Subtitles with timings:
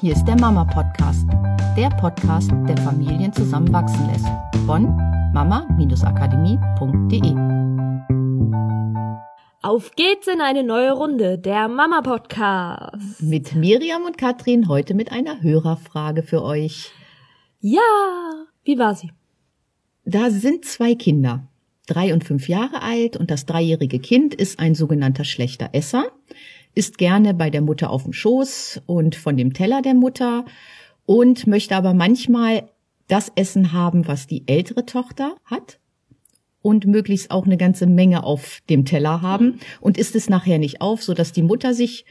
[0.00, 1.26] Hier ist der Mama Podcast,
[1.76, 4.26] der Podcast, der Familien zusammenwachsen lässt.
[4.66, 4.96] Von
[5.32, 7.34] mama-akademie.de.
[9.62, 13.22] Auf geht's in eine neue Runde, der Mama Podcast.
[13.22, 16.92] Mit Miriam und Katrin heute mit einer Hörerfrage für euch.
[17.60, 17.80] Ja,
[18.62, 19.10] wie war sie?
[20.04, 21.48] Da sind zwei Kinder,
[21.86, 26.10] drei und fünf Jahre alt, und das dreijährige Kind ist ein sogenannter schlechter Esser
[26.74, 30.44] ist gerne bei der Mutter auf dem Schoß und von dem Teller der Mutter
[31.06, 32.68] und möchte aber manchmal
[33.06, 35.78] das Essen haben, was die ältere Tochter hat
[36.62, 40.80] und möglichst auch eine ganze Menge auf dem Teller haben und isst es nachher nicht
[40.80, 42.06] auf, so dass die Mutter sich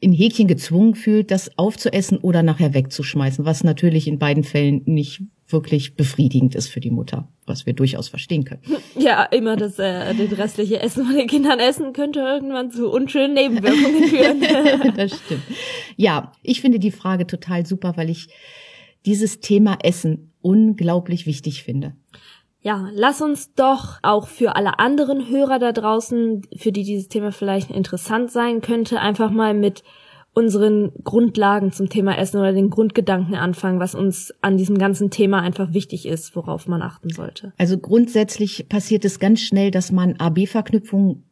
[0.00, 5.22] in Häkchen gezwungen fühlt, das aufzuessen oder nachher wegzuschmeißen, was natürlich in beiden Fällen nicht
[5.52, 8.62] wirklich befriedigend ist für die Mutter, was wir durchaus verstehen können.
[8.96, 13.34] Ja, immer das, äh, das restliche Essen von den Kindern essen könnte irgendwann zu unschönen
[13.34, 14.94] Nebenwirkungen führen.
[14.96, 15.42] das stimmt.
[15.96, 18.28] Ja, ich finde die Frage total super, weil ich
[19.06, 21.94] dieses Thema Essen unglaublich wichtig finde.
[22.62, 27.32] Ja, lass uns doch auch für alle anderen Hörer da draußen, für die dieses Thema
[27.32, 29.82] vielleicht interessant sein könnte, einfach mal mit
[30.32, 35.40] unseren Grundlagen zum Thema Essen oder den Grundgedanken anfangen, was uns an diesem ganzen Thema
[35.40, 37.52] einfach wichtig ist, worauf man achten sollte.
[37.58, 41.24] Also grundsätzlich passiert es ganz schnell, dass man AB-Verknüpfung,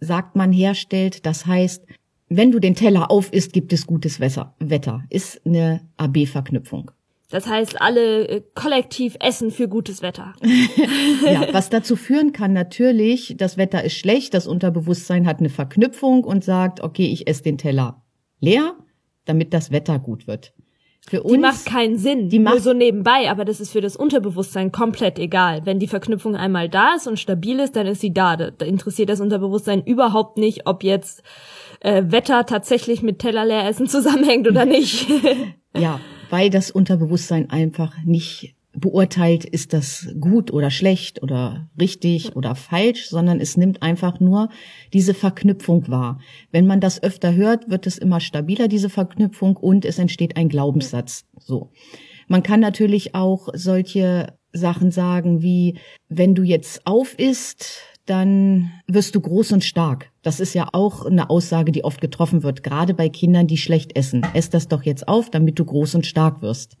[0.00, 1.24] sagt man, herstellt.
[1.24, 1.84] Das heißt,
[2.28, 5.04] wenn du den Teller auf isst, gibt es gutes Wetter.
[5.08, 6.90] Ist eine AB-Verknüpfung.
[7.30, 10.34] Das heißt, alle äh, kollektiv essen für gutes Wetter.
[11.24, 16.24] ja, was dazu führen kann natürlich, das Wetter ist schlecht, das Unterbewusstsein hat eine Verknüpfung
[16.24, 18.01] und sagt, okay, ich esse den Teller
[18.42, 18.74] leer,
[19.24, 20.52] damit das Wetter gut wird.
[21.08, 23.80] Für uns, die macht keinen Sinn, die macht nur so nebenbei, aber das ist für
[23.80, 25.62] das Unterbewusstsein komplett egal.
[25.64, 28.36] Wenn die Verknüpfung einmal da ist und stabil ist, dann ist sie da.
[28.36, 31.24] Da interessiert das Unterbewusstsein überhaupt nicht, ob jetzt
[31.80, 35.08] äh, Wetter tatsächlich mit Teller leer essen zusammenhängt oder nicht.
[35.76, 35.98] ja,
[36.30, 43.08] weil das Unterbewusstsein einfach nicht beurteilt, ist das gut oder schlecht oder richtig oder falsch,
[43.08, 44.48] sondern es nimmt einfach nur
[44.92, 46.20] diese Verknüpfung wahr.
[46.50, 50.48] Wenn man das öfter hört, wird es immer stabiler, diese Verknüpfung, und es entsteht ein
[50.48, 51.24] Glaubenssatz.
[51.38, 51.70] So.
[52.28, 55.78] Man kann natürlich auch solche Sachen sagen wie,
[56.08, 60.10] wenn du jetzt auf isst, dann wirst du groß und stark.
[60.22, 63.96] Das ist ja auch eine Aussage, die oft getroffen wird, gerade bei Kindern, die schlecht
[63.96, 64.26] essen.
[64.34, 66.76] Ess das doch jetzt auf, damit du groß und stark wirst.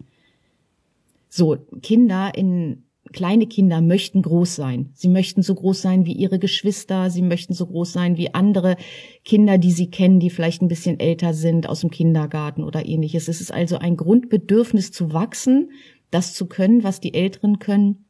[1.34, 4.90] So, Kinder in kleine Kinder möchten groß sein.
[4.92, 8.76] Sie möchten so groß sein wie ihre Geschwister, sie möchten so groß sein wie andere
[9.24, 13.28] Kinder, die sie kennen, die vielleicht ein bisschen älter sind aus dem Kindergarten oder ähnliches.
[13.28, 15.70] Es ist also ein Grundbedürfnis zu wachsen,
[16.10, 18.04] das zu können, was die Älteren können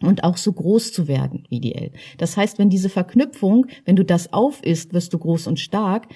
[0.00, 2.00] und auch so groß zu werden wie die Eltern.
[2.16, 6.08] Das heißt, wenn diese Verknüpfung, wenn du das auf isst, wirst du groß und stark.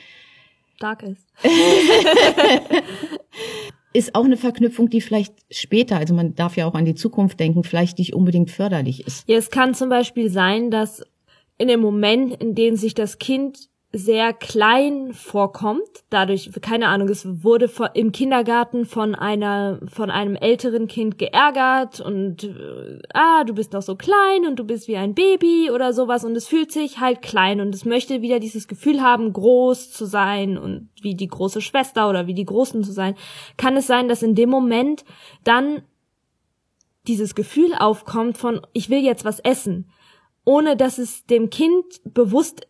[0.77, 1.27] Stark ist.
[3.96, 7.40] ist auch eine Verknüpfung, die vielleicht später, also man darf ja auch an die Zukunft
[7.40, 9.28] denken, vielleicht nicht unbedingt förderlich ist.
[9.28, 11.02] Ja, es kann zum Beispiel sein, dass
[11.58, 16.04] in dem Moment, in dem sich das Kind sehr klein vorkommt.
[16.10, 22.44] Dadurch, keine Ahnung, es wurde im Kindergarten von einer, von einem älteren Kind geärgert und
[22.44, 26.24] äh, ah, du bist noch so klein und du bist wie ein Baby oder sowas
[26.24, 30.04] und es fühlt sich halt klein und es möchte wieder dieses Gefühl haben, groß zu
[30.04, 33.14] sein und wie die große Schwester oder wie die Großen zu sein.
[33.56, 35.04] Kann es sein, dass in dem Moment
[35.44, 35.82] dann
[37.06, 39.88] dieses Gefühl aufkommt von, ich will jetzt was essen,
[40.44, 42.66] ohne dass es dem Kind bewusst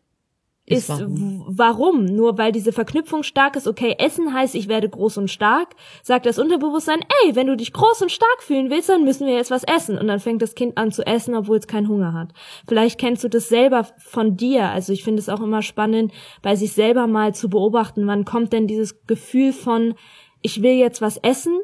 [0.66, 1.44] ist, warum.
[1.47, 2.04] warum?
[2.04, 6.27] Nur weil diese Verknüpfung stark ist, okay, Essen heißt, ich werde groß und stark, sagt
[6.27, 9.53] das Unterbewusstsein, ey, wenn du dich groß und stark fühlen willst, dann müssen wir jetzt
[9.53, 9.97] was essen.
[9.97, 12.32] Und dann fängt das Kind an zu essen, obwohl es keinen Hunger hat.
[12.66, 14.69] Vielleicht kennst du das selber von dir.
[14.71, 16.12] Also ich finde es auch immer spannend,
[16.43, 19.94] bei sich selber mal zu beobachten, wann kommt denn dieses Gefühl von,
[20.43, 21.60] ich will jetzt was essen,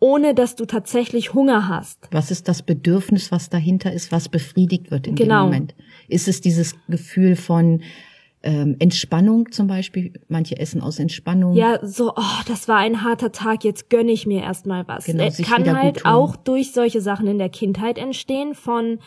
[0.00, 2.08] ohne dass du tatsächlich Hunger hast.
[2.10, 5.44] Was ist das Bedürfnis, was dahinter ist, was befriedigt wird in genau.
[5.44, 5.74] dem Moment?
[6.08, 7.82] Ist es dieses Gefühl von,
[8.42, 10.12] ähm, Entspannung zum Beispiel.
[10.28, 11.54] Manche essen aus Entspannung.
[11.54, 15.04] Ja, so, oh, das war ein harter Tag, jetzt gönne ich mir erstmal was.
[15.04, 19.00] Genau, äh, kann halt auch durch solche Sachen in der Kindheit entstehen von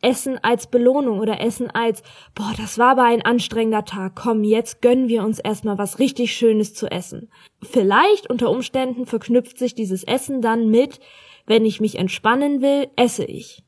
[0.00, 2.02] Essen als Belohnung oder Essen als,
[2.34, 6.32] boah, das war aber ein anstrengender Tag, komm, jetzt gönnen wir uns erstmal was richtig
[6.32, 7.30] Schönes zu essen.
[7.62, 11.00] Vielleicht unter Umständen verknüpft sich dieses Essen dann mit,
[11.46, 13.64] wenn ich mich entspannen will, esse ich.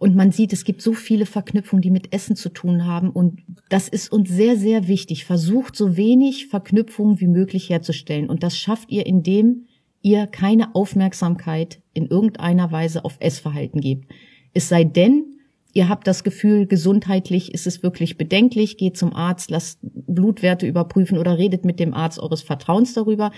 [0.00, 3.10] Und man sieht, es gibt so viele Verknüpfungen, die mit Essen zu tun haben.
[3.10, 5.26] Und das ist uns sehr, sehr wichtig.
[5.26, 8.30] Versucht so wenig Verknüpfungen wie möglich herzustellen.
[8.30, 9.66] Und das schafft ihr, indem
[10.00, 14.10] ihr keine Aufmerksamkeit in irgendeiner Weise auf Essverhalten gebt.
[14.54, 15.36] Es sei denn,
[15.74, 21.18] ihr habt das Gefühl, gesundheitlich ist es wirklich bedenklich, geht zum Arzt, lasst Blutwerte überprüfen
[21.18, 23.32] oder redet mit dem Arzt eures Vertrauens darüber.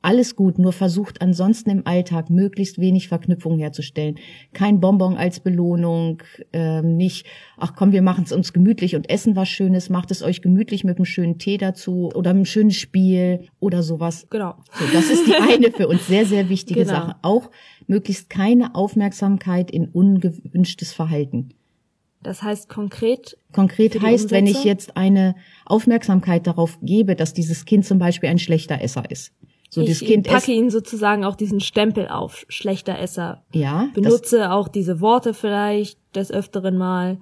[0.00, 4.16] Alles gut, nur versucht ansonsten im Alltag möglichst wenig Verknüpfung herzustellen.
[4.52, 6.22] Kein Bonbon als Belohnung,
[6.52, 10.22] ähm, nicht, ach komm, wir machen es uns gemütlich und essen was Schönes, macht es
[10.22, 14.28] euch gemütlich mit einem schönen Tee dazu oder einem schönen Spiel oder sowas.
[14.30, 14.54] Genau.
[14.72, 16.92] So, das ist die eine für uns sehr, sehr wichtige genau.
[16.92, 17.16] Sache.
[17.22, 17.50] Auch
[17.88, 21.54] möglichst keine Aufmerksamkeit in ungewünschtes Verhalten.
[22.22, 23.36] Das heißt konkret.
[23.52, 25.34] Konkret heißt, wenn ich jetzt eine
[25.64, 29.32] Aufmerksamkeit darauf gebe, dass dieses Kind zum Beispiel ein schlechter Esser ist.
[29.70, 33.44] So, ich das Kind packe ihm sozusagen auch diesen Stempel auf, schlechter Esser.
[33.52, 33.90] Ja.
[33.94, 37.18] Benutze auch diese Worte vielleicht des Öfteren mal.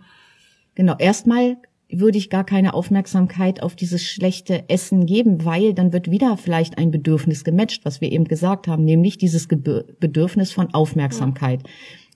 [0.74, 1.56] Genau, erstmal
[1.88, 6.78] würde ich gar keine Aufmerksamkeit auf dieses schlechte Essen geben, weil dann wird wieder vielleicht
[6.78, 11.62] ein Bedürfnis gematcht, was wir eben gesagt haben, nämlich dieses Bedürfnis von Aufmerksamkeit.
[11.62, 11.70] Ja.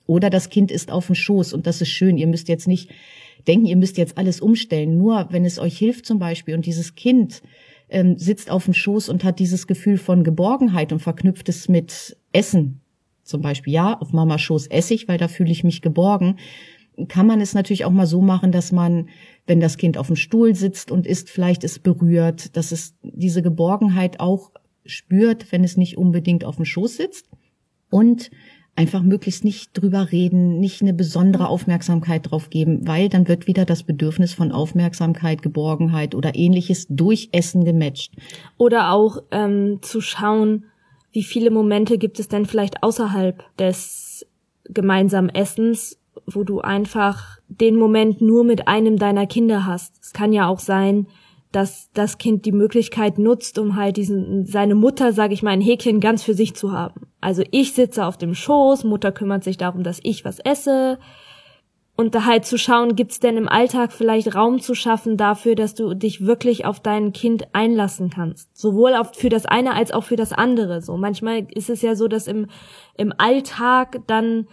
[0.07, 2.17] Oder das Kind ist auf dem Schoß und das ist schön.
[2.17, 2.89] Ihr müsst jetzt nicht
[3.47, 4.97] denken, ihr müsst jetzt alles umstellen.
[4.97, 7.41] Nur wenn es euch hilft zum Beispiel und dieses Kind
[7.91, 12.17] ähm, sitzt auf dem Schoß und hat dieses Gefühl von Geborgenheit und verknüpft es mit
[12.31, 12.81] Essen.
[13.23, 16.37] Zum Beispiel, ja, auf Mama Schoß esse ich, weil da fühle ich mich geborgen.
[17.07, 19.09] Kann man es natürlich auch mal so machen, dass man,
[19.45, 23.41] wenn das Kind auf dem Stuhl sitzt und isst, vielleicht es berührt, dass es diese
[23.41, 24.51] Geborgenheit auch
[24.85, 27.29] spürt, wenn es nicht unbedingt auf dem Schoß sitzt.
[27.89, 28.31] Und
[28.75, 33.65] einfach möglichst nicht drüber reden, nicht eine besondere Aufmerksamkeit drauf geben, weil dann wird wieder
[33.65, 38.13] das Bedürfnis von Aufmerksamkeit, Geborgenheit oder ähnliches durch Essen gematcht.
[38.57, 40.65] Oder auch ähm, zu schauen,
[41.11, 44.25] wie viele Momente gibt es denn vielleicht außerhalb des
[44.63, 49.95] gemeinsamen Essens, wo du einfach den Moment nur mit einem deiner Kinder hast.
[50.01, 51.07] Es kann ja auch sein,
[51.51, 55.61] dass das Kind die Möglichkeit nutzt, um halt diesen seine Mutter, sage ich mal, ein
[55.61, 57.07] Häkchen ganz für sich zu haben.
[57.19, 60.97] Also ich sitze auf dem Schoß, Mutter kümmert sich darum, dass ich was esse.
[61.97, 65.75] Und da halt zu schauen, gibt's denn im Alltag vielleicht Raum zu schaffen dafür, dass
[65.75, 68.57] du dich wirklich auf dein Kind einlassen kannst.
[68.57, 70.81] Sowohl auf, für das eine als auch für das andere.
[70.81, 72.47] So manchmal ist es ja so, dass im,
[72.97, 74.47] im Alltag dann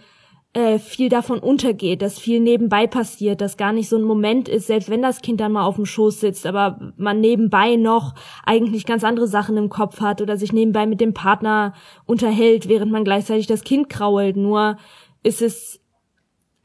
[0.53, 4.65] äh, viel davon untergeht, dass viel nebenbei passiert, dass gar nicht so ein Moment ist,
[4.65, 8.15] selbst wenn das Kind dann mal auf dem Schoß sitzt, aber man nebenbei noch
[8.45, 11.73] eigentlich ganz andere Sachen im Kopf hat oder sich nebenbei mit dem Partner
[12.05, 14.37] unterhält, während man gleichzeitig das Kind krault.
[14.37, 14.77] Nur
[15.21, 15.81] ist es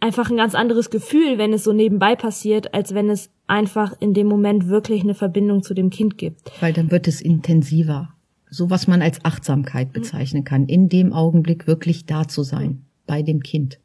[0.00, 4.14] einfach ein ganz anderes Gefühl, wenn es so nebenbei passiert, als wenn es einfach in
[4.14, 6.40] dem Moment wirklich eine Verbindung zu dem Kind gibt.
[6.62, 8.14] Weil dann wird es intensiver.
[8.48, 13.22] So was man als Achtsamkeit bezeichnen kann, in dem Augenblick wirklich da zu sein bei
[13.22, 13.78] dem Kind.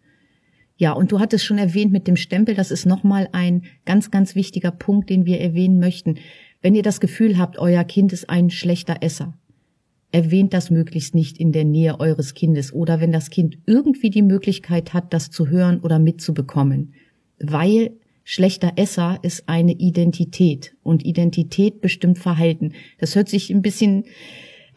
[0.77, 4.33] Ja, und du hattest schon erwähnt mit dem Stempel, das ist nochmal ein ganz, ganz
[4.33, 6.15] wichtiger Punkt, den wir erwähnen möchten.
[6.61, 9.37] Wenn ihr das Gefühl habt, euer Kind ist ein schlechter Esser,
[10.11, 14.21] erwähnt das möglichst nicht in der Nähe eures Kindes oder wenn das Kind irgendwie die
[14.21, 16.93] Möglichkeit hat, das zu hören oder mitzubekommen.
[17.39, 17.91] Weil
[18.23, 22.73] schlechter Esser ist eine Identität und Identität bestimmt Verhalten.
[22.99, 24.05] Das hört sich ein bisschen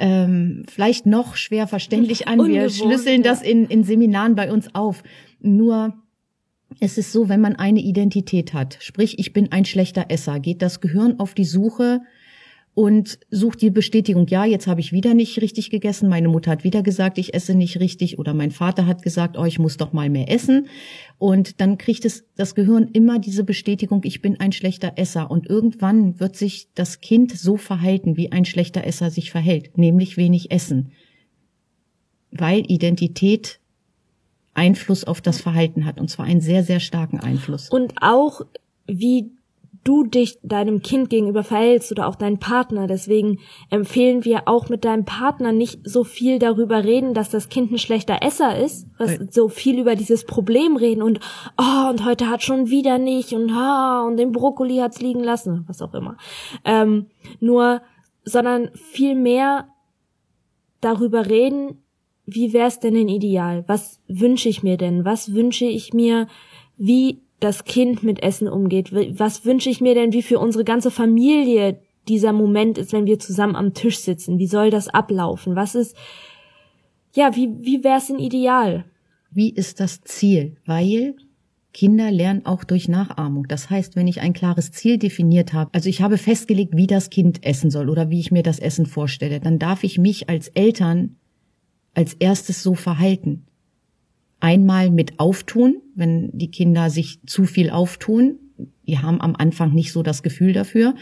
[0.02, 2.44] ähm, vielleicht noch schwer verständlich an.
[2.44, 5.04] Wir schlüsseln das in, in Seminaren bei uns auf.
[5.40, 5.94] Nur
[6.80, 10.60] es ist so, wenn man eine Identität hat, sprich ich bin ein schlechter Esser, geht
[10.60, 12.00] das Gehirn auf die Suche
[12.74, 16.64] und sucht die Bestätigung, ja, jetzt habe ich wieder nicht richtig gegessen, meine Mutter hat
[16.64, 19.92] wieder gesagt, ich esse nicht richtig oder mein Vater hat gesagt, oh, ich muss doch
[19.92, 20.68] mal mehr essen
[21.18, 25.48] und dann kriegt es das Gehirn immer diese Bestätigung, ich bin ein schlechter Esser und
[25.48, 30.50] irgendwann wird sich das Kind so verhalten, wie ein schlechter Esser sich verhält, nämlich wenig
[30.50, 30.92] essen.
[32.30, 33.60] Weil Identität
[34.54, 37.68] Einfluss auf das Verhalten hat und zwar einen sehr, sehr starken Einfluss.
[37.68, 38.42] Und auch
[38.86, 39.30] wie
[39.84, 42.86] du dich deinem Kind gegenüber verhältst oder auch deinen Partner.
[42.86, 47.72] Deswegen empfehlen wir auch mit deinem Partner nicht so viel darüber reden, dass das Kind
[47.72, 51.20] ein schlechter Esser ist, was so viel über dieses Problem reden und
[51.58, 55.64] oh und heute hat schon wieder nicht und ha und den Brokkoli hat's liegen lassen,
[55.66, 56.16] was auch immer.
[56.64, 57.06] Ähm,
[57.40, 57.82] nur,
[58.24, 59.68] sondern viel mehr
[60.80, 61.82] darüber reden,
[62.26, 63.64] wie wär's denn ein Ideal?
[63.66, 65.04] Was wünsche ich mir denn?
[65.04, 66.28] Was wünsche ich mir?
[66.76, 68.92] Wie das Kind mit Essen umgeht.
[69.18, 73.18] Was wünsche ich mir denn, wie für unsere ganze Familie dieser Moment ist, wenn wir
[73.18, 74.38] zusammen am Tisch sitzen?
[74.38, 75.56] Wie soll das ablaufen?
[75.56, 75.96] Was ist,
[77.14, 78.84] ja, wie, wie wäre es ein Ideal?
[79.30, 80.56] Wie ist das Ziel?
[80.66, 81.16] Weil
[81.72, 83.48] Kinder lernen auch durch Nachahmung.
[83.48, 87.10] Das heißt, wenn ich ein klares Ziel definiert habe, also ich habe festgelegt, wie das
[87.10, 90.48] Kind essen soll oder wie ich mir das Essen vorstelle, dann darf ich mich als
[90.48, 91.16] Eltern
[91.94, 93.46] als erstes so verhalten.
[94.42, 98.40] Einmal mit Auftun, wenn die Kinder sich zu viel auftun.
[98.86, 100.94] Die haben am Anfang nicht so das Gefühl dafür.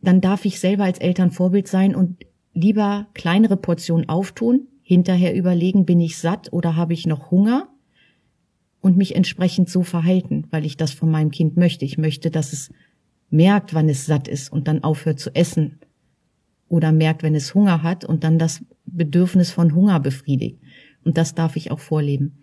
[0.00, 2.24] Dann darf ich selber als Eltern Vorbild sein und
[2.54, 7.72] lieber kleinere Portionen auftun, hinterher überlegen, bin ich satt oder habe ich noch Hunger?
[8.82, 11.84] und mich entsprechend so verhalten, weil ich das von meinem Kind möchte.
[11.86, 12.70] Ich möchte, dass es
[13.30, 15.78] merkt, wann es satt ist und dann aufhört zu essen.
[16.68, 20.58] Oder merkt, wenn es Hunger hat und dann das Bedürfnis von Hunger befriedigt.
[21.04, 22.38] Und das darf ich auch vorleben.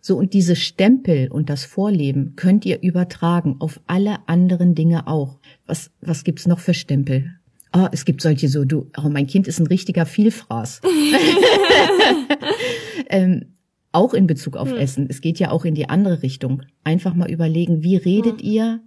[0.00, 5.38] So, und diese Stempel und das Vorleben könnt ihr übertragen auf alle anderen Dinge auch.
[5.66, 7.32] Was, was gibt's noch für Stempel?
[7.72, 10.80] Ah, oh, es gibt solche so, du, oh, mein Kind ist ein richtiger Vielfraß.
[13.08, 13.54] ähm,
[13.92, 14.76] auch in Bezug auf hm.
[14.76, 15.06] Essen.
[15.08, 16.62] Es geht ja auch in die andere Richtung.
[16.84, 18.48] Einfach mal überlegen, wie redet hm.
[18.48, 18.80] ihr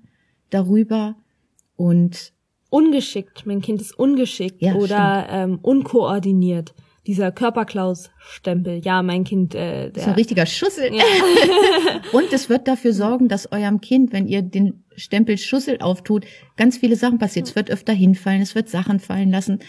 [0.49, 1.15] darüber
[1.75, 2.33] und
[2.69, 3.45] ungeschickt.
[3.45, 6.73] Mein Kind ist ungeschickt ja, oder ähm, unkoordiniert
[7.05, 8.81] dieser Körperklaus-Stempel.
[8.83, 9.89] Ja, mein Kind, äh, der.
[9.89, 10.93] Das ist ein richtiger Schussel.
[10.93, 11.03] Ja.
[12.11, 16.77] und es wird dafür sorgen, dass eurem Kind, wenn ihr den Stempel Schussel auftut, ganz
[16.77, 17.47] viele Sachen passiert.
[17.47, 19.59] Es wird öfter hinfallen, es wird Sachen fallen lassen.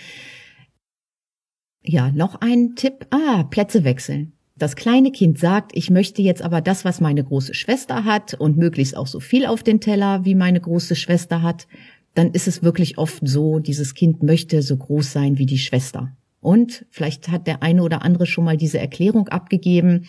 [1.82, 3.06] Ja, noch ein Tipp.
[3.10, 4.32] Ah, Plätze wechseln.
[4.56, 8.56] Das kleine Kind sagt, ich möchte jetzt aber das, was meine große Schwester hat und
[8.56, 11.66] möglichst auch so viel auf den Teller, wie meine große Schwester hat,
[12.14, 16.16] dann ist es wirklich oft so, dieses Kind möchte so groß sein wie die Schwester.
[16.44, 20.04] Und vielleicht hat der eine oder andere schon mal diese Erklärung abgegeben.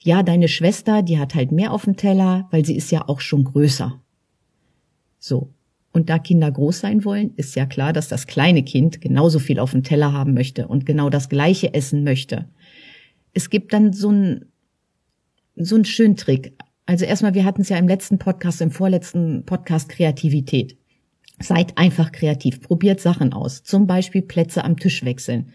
[0.00, 3.20] Ja, deine Schwester, die hat halt mehr auf dem Teller, weil sie ist ja auch
[3.20, 3.98] schon größer.
[5.18, 5.48] So.
[5.92, 9.58] Und da Kinder groß sein wollen, ist ja klar, dass das kleine Kind genauso viel
[9.58, 12.48] auf dem Teller haben möchte und genau das gleiche essen möchte.
[13.32, 14.44] Es gibt dann so ein
[15.56, 16.52] so ein schönen Trick.
[16.84, 20.76] Also erstmal, wir hatten es ja im letzten Podcast, im vorletzten Podcast Kreativität.
[21.42, 23.62] Seid einfach kreativ, probiert Sachen aus.
[23.62, 25.52] Zum Beispiel Plätze am Tisch wechseln.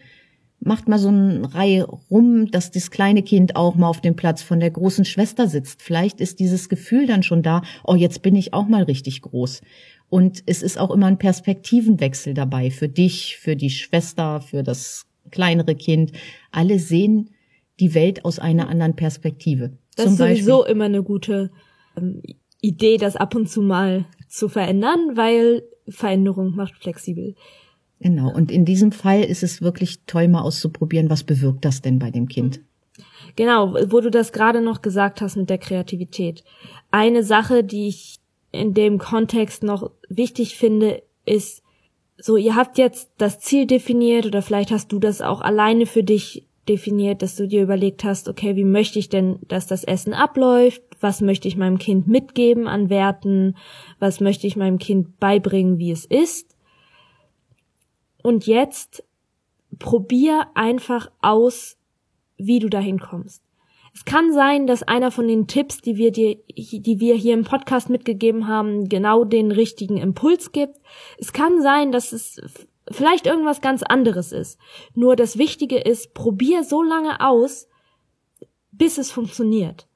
[0.60, 4.42] Macht mal so eine Reihe rum, dass das kleine Kind auch mal auf dem Platz
[4.42, 5.82] von der großen Schwester sitzt.
[5.82, 9.62] Vielleicht ist dieses Gefühl dann schon da, oh, jetzt bin ich auch mal richtig groß.
[10.08, 15.06] Und es ist auch immer ein Perspektivenwechsel dabei für dich, für die Schwester, für das
[15.30, 16.12] kleinere Kind.
[16.50, 17.30] Alle sehen
[17.78, 19.78] die Welt aus einer anderen Perspektive.
[19.96, 20.74] Das Zum ist sowieso Beispiel.
[20.74, 21.50] immer eine gute
[21.96, 22.22] ähm,
[22.60, 27.34] Idee, das ab und zu mal zu verändern, weil Veränderung macht flexibel.
[28.00, 28.32] Genau.
[28.32, 32.10] Und in diesem Fall ist es wirklich toll, mal auszuprobieren, was bewirkt das denn bei
[32.10, 32.60] dem Kind?
[33.36, 36.44] Genau, wo du das gerade noch gesagt hast mit der Kreativität.
[36.90, 41.62] Eine Sache, die ich in dem Kontext noch wichtig finde, ist,
[42.20, 46.02] so, ihr habt jetzt das Ziel definiert oder vielleicht hast du das auch alleine für
[46.02, 50.14] dich definiert, dass du dir überlegt hast, okay, wie möchte ich denn, dass das Essen
[50.14, 50.82] abläuft?
[51.00, 53.56] Was möchte ich meinem Kind mitgeben an Werten?
[53.98, 56.56] Was möchte ich meinem Kind beibringen, wie es ist?
[58.22, 59.04] Und jetzt
[59.78, 61.76] probier einfach aus,
[62.36, 63.42] wie du dahin kommst.
[63.94, 67.44] Es kann sein, dass einer von den Tipps, die wir dir, die wir hier im
[67.44, 70.78] Podcast mitgegeben haben, genau den richtigen Impuls gibt.
[71.18, 72.40] Es kann sein, dass es
[72.90, 74.58] vielleicht irgendwas ganz anderes ist.
[74.94, 77.68] Nur das Wichtige ist, probier so lange aus,
[78.70, 79.88] bis es funktioniert.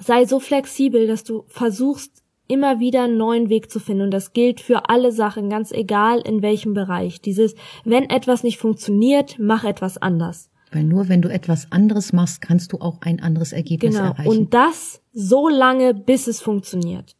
[0.00, 4.02] Sei so flexibel, dass du versuchst, immer wieder einen neuen Weg zu finden.
[4.02, 7.20] Und das gilt für alle Sachen, ganz egal in welchem Bereich.
[7.20, 10.50] Dieses, wenn etwas nicht funktioniert, mach etwas anders.
[10.72, 14.08] Weil nur wenn du etwas anderes machst, kannst du auch ein anderes Ergebnis genau.
[14.08, 14.28] erreichen.
[14.28, 17.16] Und das so lange, bis es funktioniert.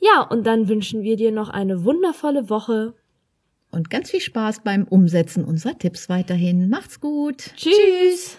[0.00, 2.94] Ja, und dann wünschen wir dir noch eine wundervolle Woche.
[3.70, 6.68] Und ganz viel Spaß beim Umsetzen unserer Tipps weiterhin.
[6.68, 7.52] Macht's gut.
[7.54, 7.76] Tschüss.
[7.76, 8.38] Tschüss.